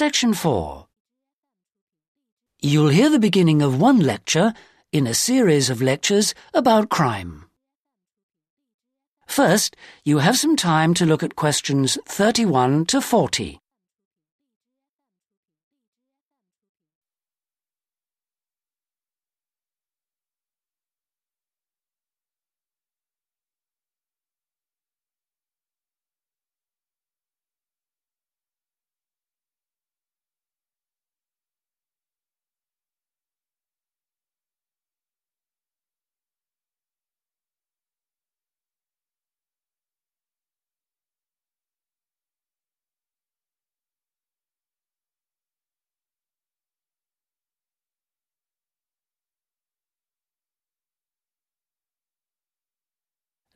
[0.00, 0.86] Section 4.
[2.58, 4.54] You'll hear the beginning of one lecture
[4.92, 7.44] in a series of lectures about crime.
[9.26, 13.59] First, you have some time to look at questions 31 to 40.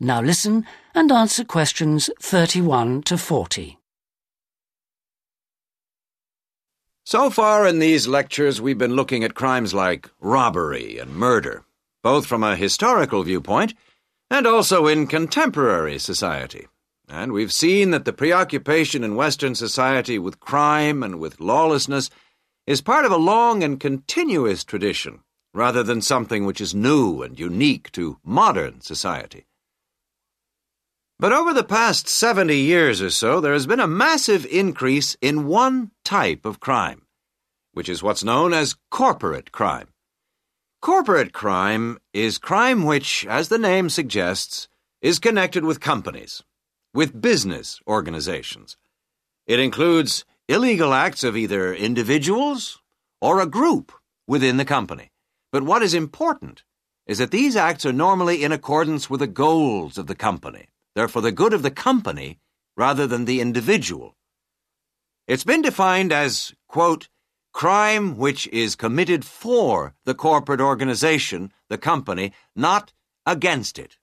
[0.04, 3.78] Now listen and answer questions 31 to 40.
[7.06, 11.64] So far in these lectures, we've been looking at crimes like robbery and murder,
[12.02, 13.72] both from a historical viewpoint
[14.28, 16.68] and also in contemporary society.
[17.08, 22.10] And we've seen that the preoccupation in Western society with crime and with lawlessness
[22.66, 25.20] is part of a long and continuous tradition,
[25.54, 29.46] rather than something which is new and unique to modern society.
[31.24, 35.46] But over the past 70 years or so, there has been a massive increase in
[35.46, 37.06] one type of crime,
[37.72, 39.88] which is what's known as corporate crime.
[40.82, 44.68] Corporate crime is crime which, as the name suggests,
[45.00, 46.42] is connected with companies,
[46.92, 48.76] with business organizations.
[49.46, 52.82] It includes illegal acts of either individuals
[53.22, 53.92] or a group
[54.28, 55.10] within the company.
[55.50, 56.64] But what is important
[57.06, 60.68] is that these acts are normally in accordance with the goals of the company.
[60.94, 62.38] They're for the good of the company
[62.76, 64.16] rather than the individual.
[65.26, 67.08] It's been defined as, quote,
[67.52, 72.92] crime which is committed for the corporate organization, the company, not
[73.24, 73.96] against it,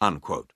[0.00, 0.52] unquote.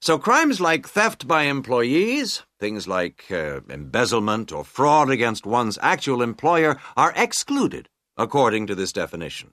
[0.00, 6.22] So crimes like theft by employees, things like uh, embezzlement or fraud against one's actual
[6.22, 9.52] employer are excluded according to this definition.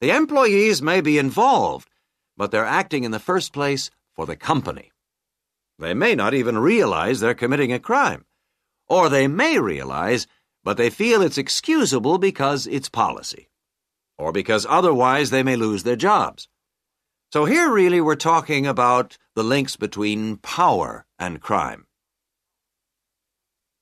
[0.00, 1.88] The employees may be involved
[2.36, 4.90] but they're acting in the first place for the company.
[5.78, 8.24] They may not even realize they're committing a crime.
[8.88, 10.26] Or they may realize,
[10.64, 13.48] but they feel it's excusable because it's policy.
[14.18, 16.48] Or because otherwise they may lose their jobs.
[17.32, 21.86] So here really we're talking about the links between power and crime.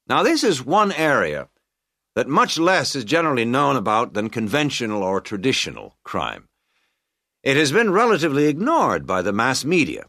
[0.06, 1.48] Now this is one area
[2.14, 6.49] that much less is generally known about than conventional or traditional crime.
[7.42, 10.04] It has been relatively ignored by the mass media.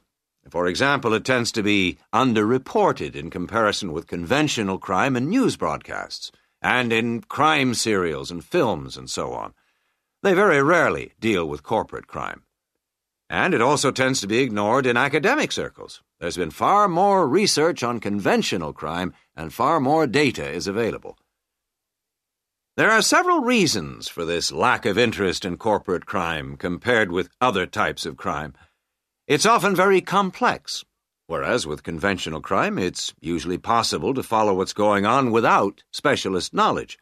[0.50, 6.34] For example, it tends to be underreported in comparison with conventional crime and news broadcasts,
[6.62, 9.54] and in crime serials and films and so on.
[10.22, 12.44] They very rarely deal with corporate crime.
[13.30, 16.02] And it also tends to be ignored in academic circles.
[16.20, 21.18] There's been far more research on conventional crime, and far more data is available.
[22.82, 27.68] There are several reasons for this lack of interest in corporate crime compared with other
[27.68, 28.56] types of crime.
[29.28, 30.84] It's often very complex,
[31.28, 36.98] whereas with conventional crime, it's usually possible to follow what's going on without specialist knowledge.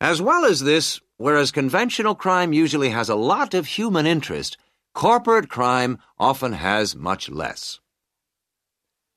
[0.00, 4.58] As well as this, whereas conventional crime usually has a lot of human interest,
[4.94, 7.80] corporate crime often has much less.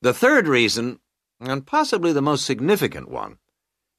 [0.00, 0.98] The third reason,
[1.40, 3.38] and possibly the most significant one,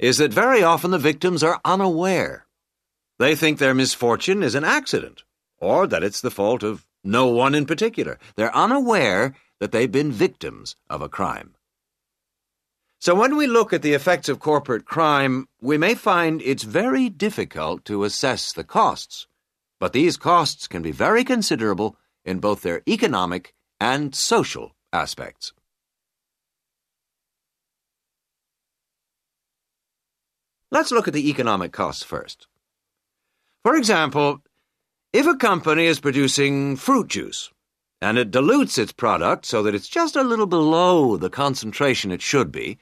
[0.04, 2.46] is that very often the victims are unaware.
[3.20, 5.24] They think their misfortune is an accident,
[5.60, 8.20] or that it's the fault of no one in particular.
[8.36, 11.56] They're unaware that they've been victims of a crime.
[13.00, 17.08] So when we look at the effects of corporate crime, we may find it's very
[17.08, 19.28] difficult to assess the costs.
[19.80, 25.54] But these costs can be very considerable in both their economic and social aspects.
[30.74, 32.48] Let's look at the economic costs first.
[33.64, 34.42] For example,
[35.14, 37.52] if a company is producing fruit juice
[38.02, 42.24] and it dilutes its product so that it's just a little below the concentration it
[42.24, 42.80] should be,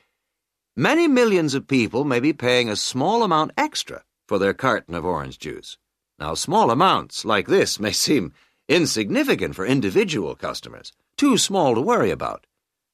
[0.74, 5.04] many millions of people may be paying a small amount extra for their carton of
[5.04, 5.78] orange juice.
[6.18, 8.32] Now, small amounts like this may seem
[8.70, 12.48] insignificant for individual customers, too small to worry about.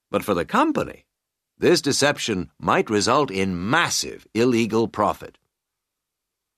[0.09, 1.05] But for the company,
[1.59, 5.38] this deception might result in massive illegal profit.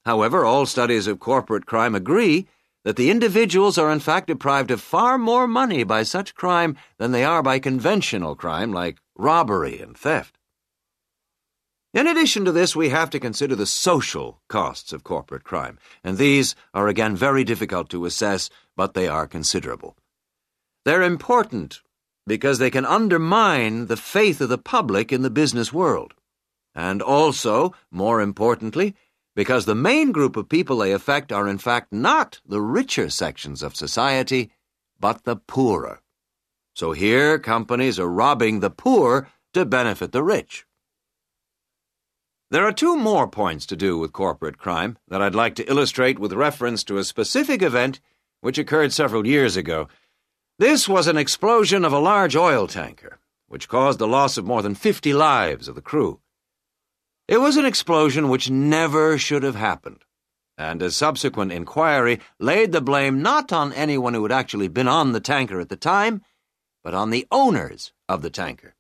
[0.05, 2.47] However, all studies of corporate crime agree
[2.83, 7.11] that the individuals are in fact deprived of far more money by such crime than
[7.11, 10.37] they are by conventional crime like robbery and theft.
[11.93, 16.17] In addition to this, we have to consider the social costs of corporate crime, and
[16.17, 19.97] these are again very difficult to assess, but they are considerable.
[20.85, 21.81] They're important
[22.29, 26.13] because they can undermine the faith of the public in the business world,
[26.75, 28.95] and also, more importantly,
[29.35, 33.63] because the main group of people they affect are in fact not the richer sections
[33.63, 34.51] of society,
[34.99, 36.01] but the poorer.
[36.75, 40.65] So here companies are robbing the poor to benefit the rich.
[42.51, 46.19] There are two more points to do with corporate crime that I'd like to illustrate
[46.19, 47.99] with reference to a specific event
[48.41, 49.87] which occurred several years ago.
[50.59, 54.61] This was an explosion of a large oil tanker, which caused the loss of more
[54.61, 56.19] than 50 lives of the crew.
[57.29, 60.03] It was an explosion which never should have happened,
[60.57, 65.13] and a subsequent inquiry laid the blame not on anyone who had actually been on
[65.13, 66.23] the tanker at the time,
[66.83, 68.75] but on the owners of the tanker.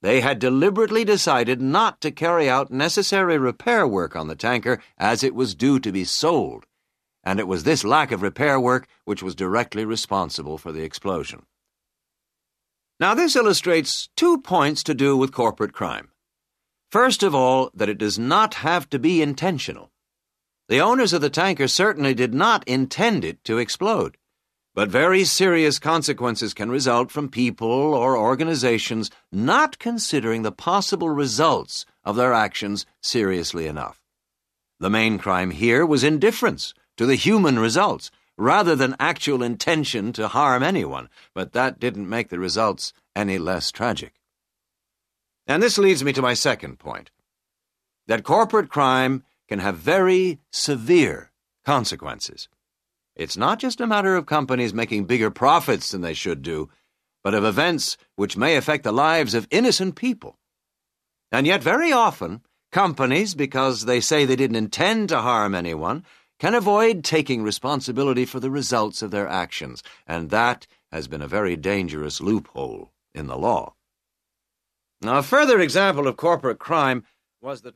[0.00, 5.24] They had deliberately decided not to carry out necessary repair work on the tanker as
[5.24, 6.66] it was due to be sold,
[7.24, 11.46] and it was this lack of repair work which was directly responsible for the explosion.
[13.00, 16.10] Now, this illustrates two points to do with corporate crime.
[16.92, 19.90] First of all, that it does not have to be intentional.
[20.68, 24.16] The owners of the tanker certainly did not intend it to explode.
[24.74, 31.84] But very serious consequences can result from people or organizations not considering the possible results
[32.04, 34.00] of their actions seriously enough.
[34.80, 40.28] The main crime here was indifference to the human results rather than actual intention to
[40.28, 44.14] harm anyone, but that didn't make the results any less tragic.
[45.46, 47.10] And this leads me to my second point
[48.06, 51.30] that corporate crime can have very severe
[51.64, 52.48] consequences.
[53.16, 56.68] It's not just a matter of companies making bigger profits than they should do,
[57.22, 60.38] but of events which may affect the lives of innocent people.
[61.30, 62.42] And yet, very often,
[62.72, 66.04] companies, because they say they didn't intend to harm anyone,
[66.38, 71.28] can avoid taking responsibility for the results of their actions, and that has been a
[71.28, 73.74] very dangerous loophole in the law.
[75.00, 77.04] Now, a further example of corporate crime
[77.40, 77.74] was that.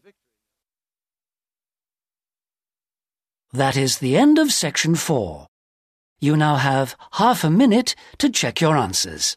[3.53, 5.47] That is the end of section four.
[6.21, 9.37] You now have half a minute to check your answers.